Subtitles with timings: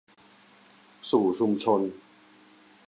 [1.09, 1.81] สู่ชุมชน